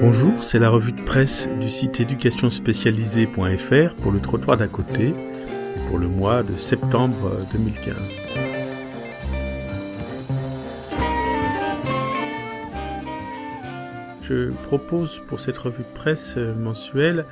Bonjour, 0.00 0.42
c'est 0.42 0.58
la 0.58 0.70
revue 0.70 0.92
de 0.92 1.02
presse 1.02 1.46
du 1.60 1.68
site 1.68 2.00
éducationspécialisée.fr 2.00 3.94
pour 4.00 4.12
le 4.12 4.18
trottoir 4.18 4.56
d'à 4.56 4.66
côté 4.66 5.12
pour 5.88 5.98
le 5.98 6.08
mois 6.08 6.42
de 6.42 6.56
septembre 6.56 7.36
2015. 7.52 7.98
Je 14.22 14.50
propose 14.64 15.20
pour 15.28 15.38
cette 15.38 15.58
revue 15.58 15.82
de 15.82 15.94
presse 15.94 16.38
mensuelle 16.38 17.26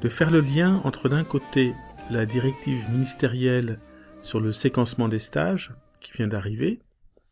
de 0.00 0.08
faire 0.08 0.30
le 0.30 0.42
lien 0.42 0.80
entre 0.84 1.08
d'un 1.08 1.24
côté 1.24 1.74
la 2.08 2.24
directive 2.24 2.88
ministérielle 2.90 3.80
sur 4.20 4.38
le 4.38 4.52
séquencement 4.52 5.08
des 5.08 5.18
stages 5.18 5.72
qui 6.00 6.12
vient 6.12 6.28
d'arriver. 6.28 6.82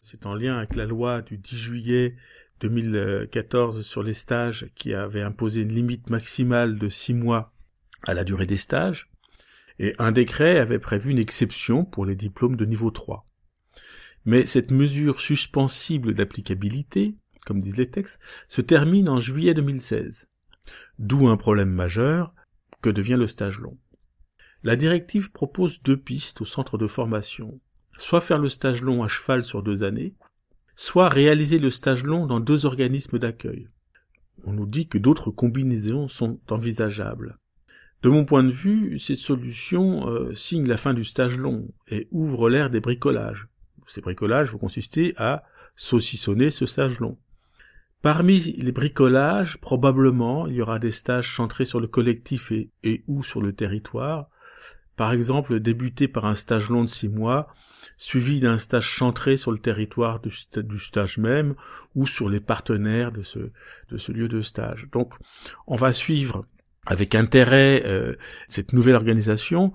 C'est 0.02 0.26
en 0.26 0.34
lien 0.34 0.56
avec 0.56 0.74
la 0.74 0.86
loi 0.86 1.22
du 1.22 1.38
10 1.38 1.56
juillet 1.56 2.16
2014 2.60 3.82
sur 3.82 4.02
les 4.02 4.14
stages 4.14 4.68
qui 4.74 4.94
avait 4.94 5.22
imposé 5.22 5.62
une 5.62 5.72
limite 5.72 6.10
maximale 6.10 6.78
de 6.78 6.88
six 6.88 7.14
mois 7.14 7.52
à 8.04 8.14
la 8.14 8.24
durée 8.24 8.46
des 8.46 8.56
stages, 8.56 9.10
et 9.78 9.94
un 9.98 10.12
décret 10.12 10.58
avait 10.58 10.78
prévu 10.78 11.10
une 11.10 11.18
exception 11.18 11.84
pour 11.84 12.04
les 12.04 12.16
diplômes 12.16 12.56
de 12.56 12.66
niveau 12.66 12.90
3. 12.90 13.26
Mais 14.26 14.44
cette 14.44 14.70
mesure 14.70 15.20
suspensible 15.20 16.12
d'applicabilité, 16.12 17.16
comme 17.46 17.60
disent 17.60 17.78
les 17.78 17.90
textes, 17.90 18.20
se 18.48 18.60
termine 18.60 19.08
en 19.08 19.20
juillet 19.20 19.54
2016. 19.54 20.28
D'où 20.98 21.28
un 21.28 21.38
problème 21.38 21.70
majeur, 21.70 22.34
que 22.82 22.90
devient 22.90 23.16
le 23.18 23.26
stage 23.26 23.58
long. 23.58 23.78
La 24.62 24.76
directive 24.76 25.32
propose 25.32 25.82
deux 25.82 25.96
pistes 25.96 26.42
au 26.42 26.44
centre 26.44 26.76
de 26.76 26.86
formation. 26.86 27.60
Soit 27.98 28.20
faire 28.20 28.38
le 28.38 28.48
stage 28.48 28.82
long 28.82 29.02
à 29.02 29.08
cheval 29.08 29.42
sur 29.42 29.62
deux 29.62 29.82
années, 29.82 30.14
soit 30.80 31.10
réaliser 31.10 31.58
le 31.58 31.68
stage 31.68 32.04
long 32.04 32.24
dans 32.24 32.40
deux 32.40 32.64
organismes 32.64 33.18
d'accueil. 33.18 33.68
On 34.44 34.54
nous 34.54 34.64
dit 34.64 34.88
que 34.88 34.96
d'autres 34.96 35.30
combinaisons 35.30 36.08
sont 36.08 36.40
envisageables. 36.48 37.36
De 38.02 38.08
mon 38.08 38.24
point 38.24 38.42
de 38.42 38.50
vue, 38.50 38.98
ces 38.98 39.14
solutions 39.14 40.08
euh, 40.08 40.34
signent 40.34 40.66
la 40.66 40.78
fin 40.78 40.94
du 40.94 41.04
stage 41.04 41.36
long 41.36 41.68
et 41.88 42.08
ouvrent 42.12 42.48
l'ère 42.48 42.70
des 42.70 42.80
bricolages. 42.80 43.46
Ces 43.86 44.00
bricolages 44.00 44.52
vont 44.52 44.58
consister 44.58 45.12
à 45.18 45.44
saucissonner 45.76 46.50
ce 46.50 46.64
stage 46.64 46.98
long. 46.98 47.18
Parmi 48.00 48.38
les 48.38 48.72
bricolages, 48.72 49.58
probablement, 49.58 50.46
il 50.46 50.54
y 50.54 50.62
aura 50.62 50.78
des 50.78 50.92
stages 50.92 51.36
centrés 51.36 51.66
sur 51.66 51.80
le 51.80 51.88
collectif 51.88 52.52
et 52.82 53.04
ou 53.06 53.22
sur 53.22 53.42
le 53.42 53.52
territoire, 53.52 54.30
par 55.00 55.14
exemple, 55.14 55.60
débuter 55.60 56.08
par 56.08 56.26
un 56.26 56.34
stage 56.34 56.68
long 56.68 56.84
de 56.84 56.88
six 56.90 57.08
mois, 57.08 57.48
suivi 57.96 58.38
d'un 58.38 58.58
stage 58.58 58.98
centré 58.98 59.38
sur 59.38 59.50
le 59.50 59.56
territoire 59.56 60.20
du, 60.20 60.78
stage 60.78 61.16
même 61.16 61.54
ou 61.94 62.06
sur 62.06 62.28
les 62.28 62.38
partenaires 62.38 63.10
de 63.10 63.22
ce, 63.22 64.12
lieu 64.12 64.28
de 64.28 64.42
stage. 64.42 64.88
Donc, 64.92 65.14
on 65.66 65.74
va 65.74 65.94
suivre 65.94 66.44
avec 66.84 67.14
intérêt 67.14 67.82
euh, 67.86 68.14
cette 68.48 68.74
nouvelle 68.74 68.94
organisation, 68.94 69.72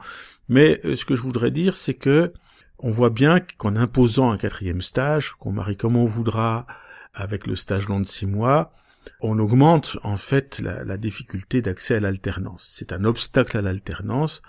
mais 0.48 0.80
euh, 0.86 0.96
ce 0.96 1.06
que 1.06 1.16
je 1.16 1.24
voudrais 1.24 1.50
dire, 1.50 1.76
c'est 1.76 1.96
que 1.96 2.32
on 2.78 2.92
voit 2.92 3.10
bien 3.10 3.40
qu'en 3.40 3.76
imposant 3.76 4.30
un 4.30 4.38
quatrième 4.38 4.82
stage, 4.84 5.32
qu'on 5.32 5.54
marie 5.54 5.76
comme 5.76 5.96
on 5.96 6.06
voudra 6.06 6.68
avec 7.16 7.48
le 7.48 7.56
stage 7.56 7.88
long 7.88 8.00
de 8.00 8.06
six 8.06 8.28
mois, 8.28 8.72
on 9.22 9.40
augmente 9.40 9.98
en 10.04 10.18
fait 10.18 10.60
la, 10.60 10.98
difficulté 10.98 11.62
d'accès 11.62 11.96
à 11.96 12.00
l'alternance. 12.00 12.72
C'est 12.76 12.92
un 12.92 13.04
obstacle 13.04 13.58
à 13.58 13.62
l'alternance 13.62 14.42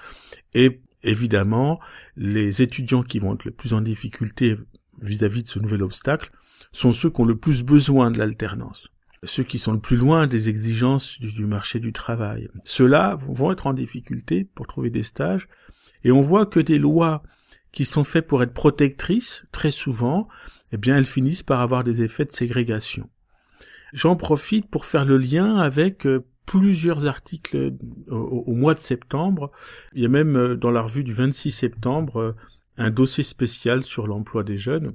et 0.54 0.80
évidemment 1.02 1.80
les 2.16 2.62
étudiants 2.62 3.02
qui 3.02 3.18
vont 3.18 3.34
être 3.34 3.44
le 3.44 3.50
plus 3.50 3.74
en 3.74 3.80
difficulté 3.80 4.56
vis-à-vis 5.00 5.42
de 5.42 5.48
ce 5.48 5.58
nouvel 5.58 5.82
obstacle 5.82 6.30
sont 6.72 6.92
ceux 6.92 7.10
qui 7.10 7.20
ont 7.20 7.26
le 7.26 7.36
plus 7.36 7.62
besoin 7.62 8.10
de 8.10 8.18
l'alternance 8.18 8.90
ceux 9.26 9.42
qui 9.42 9.58
sont 9.58 9.72
le 9.72 9.80
plus 9.80 9.96
loin 9.96 10.26
des 10.26 10.48
exigences 10.48 11.18
du, 11.18 11.46
marché 11.46 11.80
du 11.80 11.92
travail. 11.92 12.48
Ceux-là 12.64 13.16
vont 13.18 13.52
être 13.52 13.66
en 13.66 13.72
difficulté 13.72 14.44
pour 14.44 14.66
trouver 14.66 14.90
des 14.90 15.02
stages, 15.02 15.48
et 16.04 16.12
on 16.12 16.20
voit 16.20 16.46
que 16.46 16.60
des 16.60 16.78
lois 16.78 17.22
qui 17.72 17.84
sont 17.84 18.04
faites 18.04 18.26
pour 18.26 18.42
être 18.42 18.54
protectrices, 18.54 19.44
très 19.52 19.70
souvent, 19.70 20.28
eh 20.72 20.76
bien, 20.76 20.96
elles 20.96 21.06
finissent 21.06 21.42
par 21.42 21.60
avoir 21.60 21.84
des 21.84 22.02
effets 22.02 22.24
de 22.24 22.32
ségrégation. 22.32 23.08
J'en 23.96 24.14
profite 24.14 24.68
pour 24.68 24.84
faire 24.84 25.06
le 25.06 25.16
lien 25.16 25.56
avec 25.56 26.06
euh, 26.06 26.22
plusieurs 26.44 27.06
articles 27.06 27.56
euh, 27.56 27.70
au, 28.10 28.52
mois 28.52 28.74
de 28.74 28.78
septembre. 28.78 29.50
Il 29.94 30.02
y 30.02 30.04
a 30.04 30.10
même 30.10 30.36
euh, 30.36 30.54
dans 30.54 30.70
la 30.70 30.82
revue 30.82 31.02
du 31.02 31.14
26 31.14 31.50
septembre 31.50 32.36
un 32.76 32.90
dossier 32.90 33.24
spécial 33.24 33.84
sur 33.84 34.06
l'emploi 34.06 34.42
des 34.44 34.58
jeunes, 34.58 34.94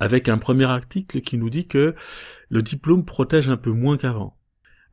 avec 0.00 0.28
un 0.28 0.36
premier 0.36 0.66
article 0.66 1.22
qui 1.22 1.38
nous 1.38 1.48
dit 1.48 1.66
que 1.66 1.94
le 2.50 2.62
diplôme 2.62 3.06
protège 3.06 3.48
un 3.48 3.56
peu 3.56 3.70
moins 3.70 3.96
qu'avant. 3.96 4.36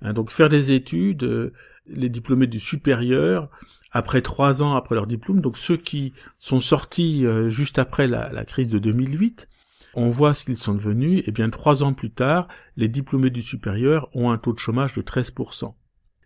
Hein, 0.02 0.14
donc 0.14 0.32
faire 0.32 0.48
des 0.48 0.72
études, 0.72 1.52
les 1.86 2.08
diplômés 2.08 2.48
du 2.48 2.62
supérieur, 2.62 3.50
après 3.92 4.22
trois 4.22 4.64
ans 4.64 4.74
après 4.78 4.96
leur 4.96 5.06
diplôme, 5.06 5.42
donc 5.42 5.58
ceux 5.58 5.76
qui 5.76 6.14
sont 6.40 6.62
sortis 6.62 7.26
juste 7.50 7.78
après 7.78 8.08
la, 8.08 8.32
la 8.32 8.46
crise 8.46 8.70
de 8.70 8.80
2008, 8.80 9.50
on 9.96 10.10
voit 10.10 10.34
ce 10.34 10.46
qu'ils 10.46 10.58
sont 10.58 10.74
devenus, 10.74 11.24
et 11.28 11.32
bien 11.32 11.50
trois 11.50 11.84
ans 11.84 11.94
plus 11.94 12.12
tard, 12.12 12.48
les 12.78 12.88
diplômés 12.88 13.30
du 13.30 13.42
supérieur 13.42 14.10
ont 14.16 14.32
un 14.32 14.38
taux 14.38 14.54
de 14.54 14.60
chômage 14.60 14.94
de 14.94 15.02
13%. 15.02 15.74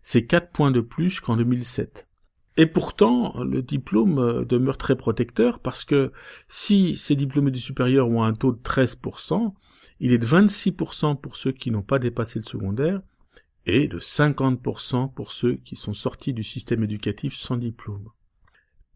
C'est 0.01 0.25
4 0.25 0.51
points 0.51 0.71
de 0.71 0.81
plus 0.81 1.19
qu'en 1.19 1.35
2007. 1.35 2.07
Et 2.59 2.65
pourtant, 2.65 3.43
le 3.43 3.61
diplôme 3.61 4.17
euh, 4.17 4.43
demeure 4.43 4.77
très 4.77 4.95
protecteur 4.95 5.59
parce 5.59 5.85
que 5.85 6.11
si 6.47 6.97
ces 6.97 7.15
diplômés 7.15 7.51
du 7.51 7.59
supérieur 7.59 8.09
ont 8.09 8.23
un 8.23 8.33
taux 8.33 8.51
de 8.51 8.59
13%, 8.59 9.53
il 9.99 10.11
est 10.11 10.17
de 10.17 10.25
26% 10.25 11.19
pour 11.19 11.37
ceux 11.37 11.51
qui 11.51 11.69
n'ont 11.69 11.83
pas 11.83 11.99
dépassé 11.99 12.39
le 12.39 12.45
secondaire 12.45 13.01
et 13.67 13.87
de 13.87 13.99
50% 13.99 15.13
pour 15.13 15.33
ceux 15.33 15.55
qui 15.55 15.75
sont 15.75 15.93
sortis 15.93 16.33
du 16.33 16.43
système 16.43 16.83
éducatif 16.83 17.35
sans 17.35 17.57
diplôme. 17.57 18.09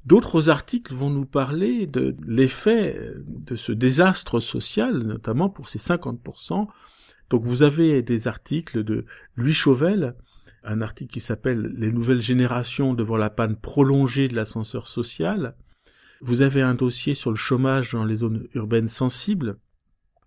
D'autres 0.05 0.49
articles 0.49 0.93
vont 0.93 1.09
nous 1.11 1.25
parler 1.25 1.85
de 1.85 2.15
l'effet 2.27 3.13
de 3.25 3.55
ce 3.55 3.71
désastre 3.71 4.39
social, 4.39 4.97
notamment 4.97 5.49
pour 5.49 5.69
ces 5.69 5.79
50%. 5.79 6.67
Donc 7.29 7.43
vous 7.43 7.63
avez 7.63 8.01
des 8.01 8.27
articles 8.27 8.83
de 8.83 9.05
Louis 9.35 9.53
Chauvel, 9.53 10.15
un 10.63 10.81
article 10.81 11.13
qui 11.13 11.19
s'appelle 11.19 11.71
Les 11.77 11.91
nouvelles 11.91 12.21
générations 12.21 12.93
devant 12.93 13.17
la 13.17 13.29
panne 13.29 13.55
prolongée 13.55 14.27
de 14.27 14.35
l'ascenseur 14.35 14.87
social. 14.87 15.55
Vous 16.21 16.41
avez 16.41 16.61
un 16.61 16.73
dossier 16.73 17.13
sur 17.13 17.29
le 17.29 17.35
chômage 17.35 17.91
dans 17.91 18.03
les 18.03 18.15
zones 18.15 18.47
urbaines 18.53 18.87
sensibles. 18.87 19.57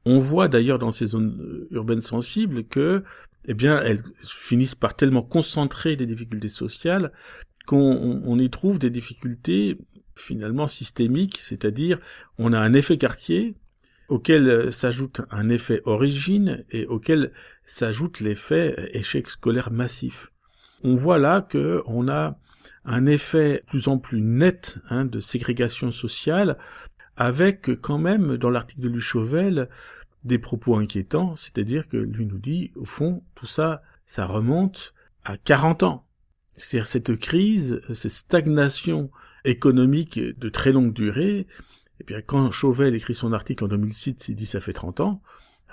On 0.04 0.18
voit 0.18 0.48
d'ailleurs 0.48 0.78
dans 0.78 0.90
ces 0.90 1.06
zones 1.06 1.66
urbaines 1.70 2.02
sensibles 2.02 2.64
que, 2.64 3.02
eh 3.46 3.54
bien, 3.54 3.80
elles 3.82 4.02
finissent 4.24 4.74
par 4.74 4.96
tellement 4.96 5.22
concentrer 5.22 5.96
des 5.96 6.06
difficultés 6.06 6.48
sociales 6.48 7.12
qu'on 7.66 8.38
y 8.38 8.50
trouve 8.50 8.78
des 8.78 8.90
difficultés 8.90 9.78
finalement 10.16 10.66
systémiques, 10.66 11.38
c'est-à-dire 11.38 11.98
on 12.38 12.52
a 12.52 12.58
un 12.58 12.72
effet 12.74 12.98
quartier 12.98 13.54
auquel 14.08 14.72
s'ajoute 14.72 15.22
un 15.30 15.48
effet 15.48 15.80
origine 15.86 16.64
et 16.70 16.86
auquel 16.86 17.32
s'ajoute 17.64 18.20
l'effet 18.20 18.90
échec 18.92 19.30
scolaire 19.30 19.70
massif. 19.70 20.30
On 20.82 20.94
voit 20.94 21.18
là 21.18 21.40
que 21.40 21.82
on 21.86 22.08
a 22.08 22.38
un 22.84 23.06
effet 23.06 23.62
plus 23.66 23.88
en 23.88 23.98
plus 23.98 24.20
net 24.20 24.78
hein, 24.90 25.06
de 25.06 25.20
ségrégation 25.20 25.90
sociale, 25.90 26.58
avec 27.16 27.80
quand 27.80 27.98
même 27.98 28.36
dans 28.36 28.50
l'article 28.50 28.82
de 28.82 28.88
Luchauvel 28.88 29.68
des 30.24 30.38
propos 30.38 30.76
inquiétants, 30.76 31.36
c'est-à-dire 31.36 31.88
que 31.88 31.96
lui 31.96 32.26
nous 32.26 32.38
dit 32.38 32.72
au 32.76 32.84
fond 32.84 33.22
tout 33.34 33.46
ça 33.46 33.82
ça 34.06 34.26
remonte 34.26 34.94
à 35.24 35.36
40 35.36 35.82
ans. 35.84 36.03
C'est-à-dire 36.56 36.86
cette 36.86 37.16
crise, 37.16 37.80
cette 37.92 38.10
stagnation 38.10 39.10
économique 39.44 40.18
de 40.18 40.48
très 40.48 40.72
longue 40.72 40.92
durée, 40.92 41.46
eh 42.00 42.04
bien 42.04 42.22
quand 42.22 42.50
Chauvel 42.50 42.94
écrit 42.94 43.14
son 43.14 43.32
article 43.32 43.64
en 43.64 43.68
2006, 43.68 44.28
il 44.28 44.36
dit 44.36 44.46
ça 44.46 44.60
fait 44.60 44.72
30 44.72 45.00
ans, 45.00 45.22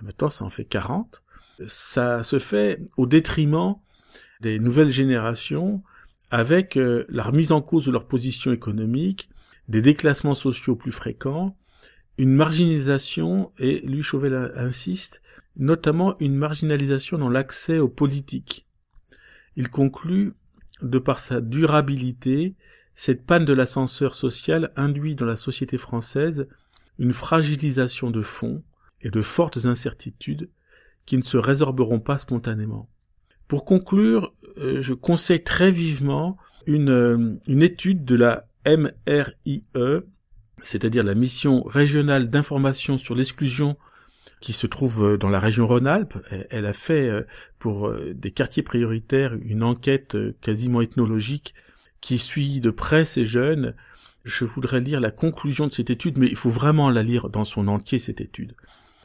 maintenant 0.02 0.30
ça 0.30 0.46
en 0.46 0.50
fait 0.50 0.66
40, 0.66 1.24
ça 1.68 2.24
se 2.24 2.40
fait 2.40 2.80
au 2.98 3.06
détriment 3.06 3.76
des 4.42 4.60
nouvelles 4.60 4.92
générations 4.92 5.84
avec 6.32 6.78
euh, 6.78 7.06
la 7.10 7.24
remise 7.24 7.52
en 7.52 7.62
cause 7.62 7.86
de 7.86 7.92
leur 7.92 8.08
position 8.08 8.52
économique, 8.52 9.30
des 9.68 9.82
déclassements 9.82 10.34
sociaux 10.34 10.76
plus 10.76 10.92
fréquents, 10.92 11.58
une 12.18 12.34
marginalisation, 12.34 13.52
et 13.58 13.80
lui 13.82 14.02
Chauvel 14.02 14.54
insiste, 14.56 15.22
notamment 15.58 16.18
une 16.20 16.36
marginalisation 16.36 17.18
dans 17.18 17.30
l'accès 17.30 17.80
aux 17.80 17.90
politiques. 17.90 18.68
Il 19.56 19.70
conclut 19.70 20.34
de 20.82 21.00
par 21.00 21.20
sa 21.20 21.42
durabilité, 21.42 22.56
cette 22.94 23.26
panne 23.26 23.46
de 23.46 23.54
l'ascenseur 23.54 24.16
social 24.16 24.72
induit 24.76 25.16
dans 25.16 25.26
la 25.26 25.36
société 25.36 25.78
française 25.78 26.48
une 27.00 27.14
fragilisation 27.14 28.12
de 28.12 28.22
fond 28.22 28.64
et 29.02 29.10
de 29.10 29.22
fortes 29.22 29.66
incertitudes 29.66 30.50
qui 31.06 31.18
ne 31.18 31.24
se 31.24 31.38
résorberont 31.38 32.00
pas 32.00 32.18
spontanément. 32.18 32.90
Pour 33.48 33.66
conclure, 33.66 34.34
euh, 34.58 34.82
je 34.82 34.94
conseille 34.94 35.44
très 35.44 35.72
vivement 35.72 36.38
une, 36.68 36.90
euh, 36.90 37.40
une 37.48 37.64
étude 37.64 38.06
de 38.06 38.16
la 38.16 38.48
MRIE, 38.66 39.64
c'est-à-dire 40.62 41.04
la 41.04 41.16
mission 41.16 41.64
régionale 41.64 42.30
d'information 42.30 42.98
sur 42.98 43.16
l'exclusion 43.16 43.78
qui 44.42 44.54
se 44.54 44.68
trouve 44.68 45.18
dans 45.18 45.30
la 45.30 45.40
région 45.40 45.66
Rhône-Alpes. 45.68 46.18
Elle 46.50 46.66
a 46.66 46.74
fait 46.74 47.10
pour 47.60 47.94
des 48.14 48.32
quartiers 48.32 48.64
prioritaires 48.64 49.36
une 49.42 49.64
enquête 49.64 50.18
quasiment 50.42 50.82
ethnologique 50.82 51.54
qui 52.02 52.18
suit 52.18 52.60
de 52.60 52.72
près 52.72 53.06
ces 53.06 53.26
jeunes. 53.26 53.76
Je 54.26 54.44
voudrais 54.44 54.82
lire 54.82 55.00
la 55.00 55.12
conclusion 55.12 55.68
de 55.68 55.72
cette 55.72 55.90
étude, 55.90 56.18
mais 56.18 56.28
il 56.28 56.36
faut 56.36 56.50
vraiment 56.50 56.90
la 56.90 57.04
lire 57.04 57.30
dans 57.30 57.44
son 57.44 57.68
entier, 57.68 58.00
cette 58.00 58.22
étude. 58.22 58.56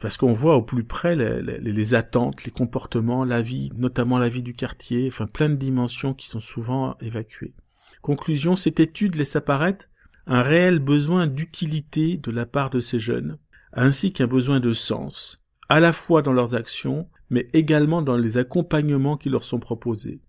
Parce 0.01 0.17
qu'on 0.17 0.33
voit 0.33 0.55
au 0.55 0.61
plus 0.61 0.83
près 0.83 1.15
les, 1.15 1.41
les, 1.59 1.93
attentes, 1.95 2.43
les 2.43 2.51
comportements, 2.51 3.23
la 3.23 3.41
vie, 3.41 3.71
notamment 3.77 4.19
la 4.19 4.29
vie 4.29 4.43
du 4.43 4.53
quartier, 4.53 5.07
enfin 5.07 5.25
plein 5.25 5.49
de 5.49 5.55
dimensions 5.55 6.13
qui 6.13 6.27
sont 6.27 6.39
souvent 6.39 6.95
évacuées. 6.99 7.55
Conclusion, 8.01 8.55
cette 8.55 8.79
étude 8.79 9.15
laisse 9.15 9.35
apparaître 9.35 9.85
un 10.27 10.43
réel 10.43 10.79
besoin 10.79 11.25
d'utilité 11.25 12.17
de 12.17 12.31
la 12.31 12.45
part 12.45 12.69
de 12.69 12.79
ces 12.79 12.99
jeunes, 12.99 13.37
ainsi 13.77 14.11
qu'un 14.11 14.27
besoin 14.27 14.59
de 14.59 14.73
sens, 14.73 15.41
à 15.69 15.79
la 15.79 15.93
fois 15.93 16.21
dans 16.21 16.33
leurs 16.33 16.55
actions, 16.55 17.07
mais 17.29 17.47
également 17.53 18.01
dans 18.01 18.17
les 18.17 18.37
accompagnements 18.37 19.15
qui 19.15 19.29
leur 19.29 19.45
sont 19.45 19.59
proposés. 19.59 20.21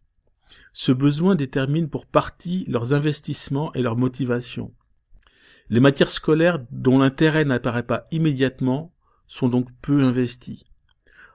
Ce 0.72 0.92
besoin 0.92 1.34
détermine 1.34 1.88
pour 1.88 2.06
partie 2.06 2.64
leurs 2.68 2.94
investissements 2.94 3.72
et 3.72 3.82
leurs 3.82 3.96
motivations. 3.96 4.72
Les 5.68 5.80
matières 5.80 6.10
scolaires 6.10 6.60
dont 6.70 6.98
l'intérêt 6.98 7.44
n'apparaît 7.44 7.82
pas 7.82 8.06
immédiatement 8.12 8.94
sont 9.26 9.48
donc 9.48 9.68
peu 9.82 10.04
investies. 10.04 10.64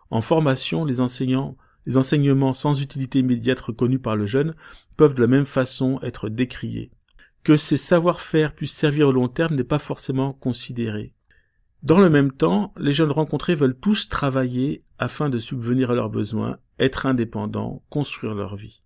En 0.09 0.21
formation, 0.21 0.85
les 0.85 1.01
enseignants 1.01 1.57
les 1.85 1.97
enseignements 1.97 2.53
sans 2.53 2.81
utilité 2.81 3.19
immédiate 3.19 3.59
reconnus 3.59 4.01
par 4.01 4.15
le 4.15 4.25
jeune 4.25 4.55
peuvent 4.95 5.13
de 5.13 5.21
la 5.21 5.27
même 5.27 5.45
façon 5.45 5.99
être 6.01 6.29
décriés. 6.29 6.91
Que 7.43 7.57
ces 7.57 7.77
savoir-faire 7.77 8.55
puissent 8.55 8.75
servir 8.75 9.09
au 9.09 9.11
long 9.11 9.27
terme 9.27 9.55
n'est 9.55 9.63
pas 9.63 9.79
forcément 9.79 10.33
considéré. 10.33 11.13
Dans 11.83 11.99
le 11.99 12.09
même 12.09 12.31
temps, 12.31 12.73
les 12.77 12.93
jeunes 12.93 13.11
rencontrés 13.11 13.55
veulent 13.55 13.77
tous 13.77 14.07
travailler 14.07 14.85
afin 14.99 15.29
de 15.29 15.37
subvenir 15.37 15.91
à 15.91 15.95
leurs 15.95 16.09
besoins, 16.09 16.57
être 16.79 17.05
indépendants, 17.05 17.83
construire 17.89 18.35
leur 18.35 18.55
vie. 18.55 18.81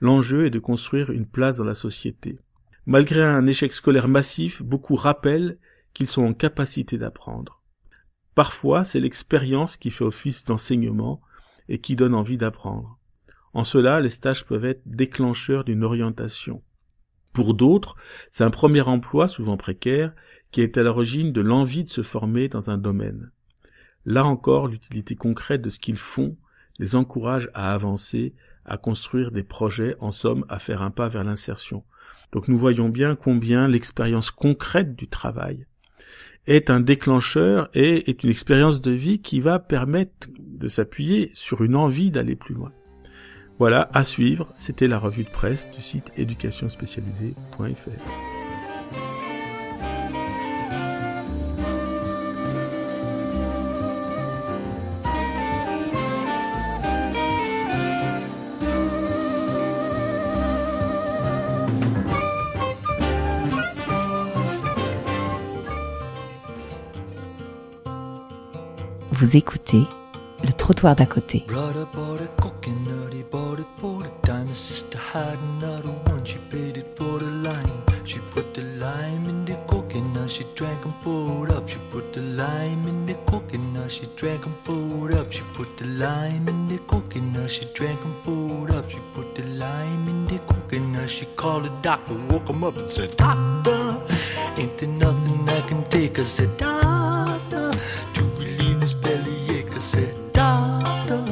L'enjeu 0.00 0.44
est 0.44 0.50
de 0.50 0.58
construire 0.58 1.10
une 1.10 1.26
place 1.26 1.56
dans 1.56 1.64
la 1.64 1.74
société. 1.74 2.38
Malgré 2.86 3.22
un 3.22 3.46
échec 3.46 3.72
scolaire 3.72 4.06
massif, 4.06 4.62
beaucoup 4.62 4.96
rappellent 4.96 5.58
qu'ils 5.94 6.08
sont 6.08 6.22
en 6.22 6.34
capacité 6.34 6.98
d'apprendre. 6.98 7.62
Parfois, 8.34 8.84
c'est 8.84 9.00
l'expérience 9.00 9.78
qui 9.78 9.90
fait 9.90 10.04
office 10.04 10.44
d'enseignement 10.44 11.22
et 11.70 11.78
qui 11.78 11.96
donne 11.96 12.14
envie 12.14 12.36
d'apprendre. 12.36 12.98
En 13.54 13.64
cela, 13.64 13.98
les 14.00 14.10
stages 14.10 14.44
peuvent 14.44 14.66
être 14.66 14.82
déclencheurs 14.84 15.64
d'une 15.64 15.84
orientation. 15.84 16.62
Pour 17.32 17.54
d'autres, 17.54 17.96
c'est 18.30 18.44
un 18.44 18.50
premier 18.50 18.80
emploi, 18.80 19.28
souvent 19.28 19.56
précaire, 19.56 20.12
qui 20.50 20.62
est 20.62 20.76
à 20.76 20.82
l'origine 20.82 21.32
de 21.32 21.40
l'envie 21.40 21.84
de 21.84 21.88
se 21.88 22.02
former 22.02 22.48
dans 22.48 22.70
un 22.70 22.78
domaine. 22.78 23.30
Là 24.04 24.24
encore, 24.24 24.68
l'utilité 24.68 25.14
concrète 25.14 25.62
de 25.62 25.70
ce 25.70 25.78
qu'ils 25.78 25.98
font 25.98 26.36
les 26.78 26.96
encourage 26.96 27.50
à 27.54 27.74
avancer, 27.74 28.34
à 28.64 28.78
construire 28.78 29.30
des 29.30 29.42
projets, 29.42 29.96
en 30.00 30.10
somme, 30.10 30.44
à 30.48 30.58
faire 30.58 30.82
un 30.82 30.90
pas 30.90 31.08
vers 31.08 31.24
l'insertion. 31.24 31.84
Donc 32.32 32.48
nous 32.48 32.58
voyons 32.58 32.88
bien 32.88 33.14
combien 33.14 33.68
l'expérience 33.68 34.30
concrète 34.30 34.96
du 34.96 35.06
travail 35.06 35.66
est 36.46 36.70
un 36.70 36.80
déclencheur 36.80 37.68
et 37.74 38.08
est 38.08 38.24
une 38.24 38.30
expérience 38.30 38.80
de 38.80 38.90
vie 38.90 39.20
qui 39.20 39.40
va 39.40 39.58
permettre 39.58 40.28
de 40.38 40.68
s'appuyer 40.68 41.30
sur 41.34 41.62
une 41.62 41.76
envie 41.76 42.10
d'aller 42.10 42.34
plus 42.34 42.54
loin. 42.54 42.72
Voilà, 43.60 43.90
à 43.92 44.04
suivre, 44.04 44.48
c'était 44.56 44.88
la 44.88 44.98
revue 44.98 45.22
de 45.22 45.28
presse 45.28 45.70
du 45.70 45.82
site 45.82 46.12
éducationspécialisée.fr. 46.16 47.90
Vous 69.12 69.36
écoutez 69.36 69.82
le 70.42 70.52
trottoir 70.54 70.96
d'à 70.96 71.04
côté. 71.04 71.44
Lime 86.00 86.48
in 86.48 86.66
the 86.66 86.78
coconut. 86.78 87.50
She 87.50 87.66
drank 87.74 88.00
and 88.06 88.16
poured 88.24 88.70
up. 88.70 88.88
She 88.90 88.98
put 89.14 89.34
the 89.34 89.44
lime 89.44 90.08
in 90.08 90.26
the 90.26 90.38
coconut. 90.38 91.10
She 91.10 91.26
called 91.36 91.64
the 91.64 91.72
doctor, 91.82 92.14
woke 92.30 92.48
him 92.48 92.64
up 92.64 92.76
and 92.78 92.90
said, 92.90 93.14
Doctor, 93.18 93.80
ain't 94.56 94.78
there 94.78 94.88
nothing 94.88 95.46
I 95.48 95.60
can 95.68 95.84
take? 95.90 96.18
I 96.18 96.22
said, 96.22 96.56
Doctor, 96.56 97.70
to 98.14 98.22
relieve 98.38 98.80
his 98.80 98.94
bellyache. 98.94 99.70
I 99.70 99.78
said, 99.92 100.16
Doctor, 100.32 101.22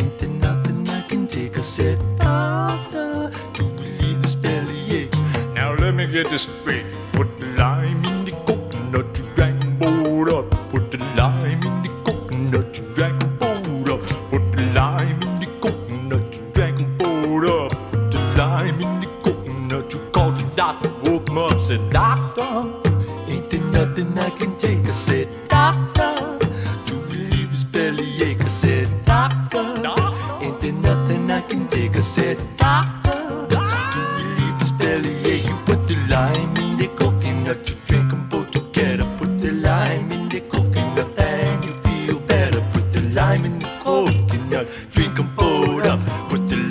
ain't 0.00 0.18
there 0.18 0.28
nothing 0.28 0.88
I 0.88 1.02
can 1.02 1.28
take? 1.28 1.56
I 1.56 1.62
said, 1.62 1.98
Doctor, 2.16 3.30
to 3.54 3.62
relieve 3.62 4.22
his 4.22 4.34
bellyache. 4.34 5.14
Now 5.54 5.74
let 5.74 5.94
me 5.94 6.06
get 6.10 6.28
this 6.30 6.42
straight. 6.42 6.86
Put 7.12 7.35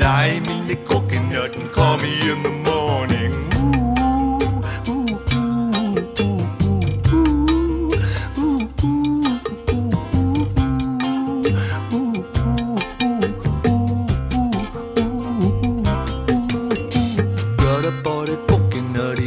I'm 0.05 0.45
in 0.45 0.67
the 0.67 0.75
coconut 0.75 1.55
and 1.55 1.71
call 1.71 1.97
me 1.97 2.29
in 2.29 2.43
the 2.43 2.49
morning. 2.49 3.33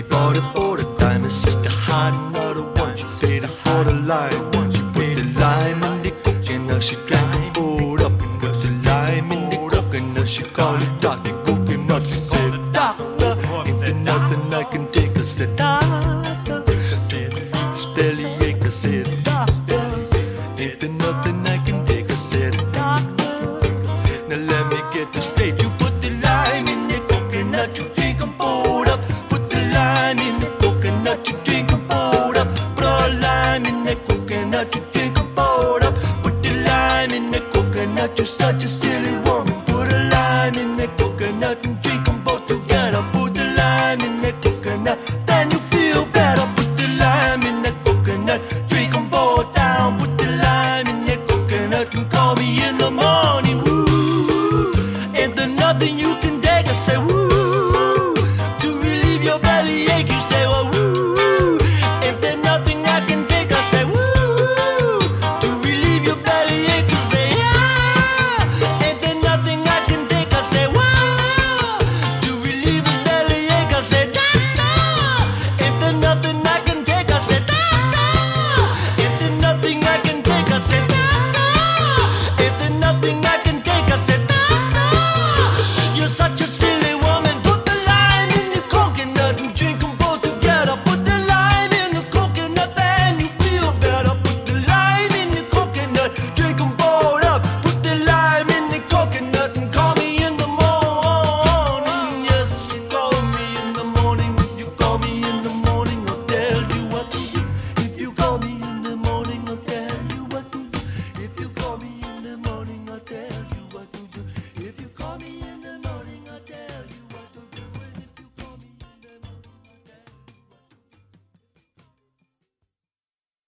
Bought 0.09 0.37
it 0.37 0.43
for 0.55 0.77
the 0.77 0.85
dime, 0.99 1.25
it's 1.25 1.43
just 1.43 1.59
another 1.59 2.63
one. 2.63 2.97
She 2.97 3.05
said 3.09 3.45
a 3.45 3.49
harder. 3.49 4.48
Just. 38.53 38.78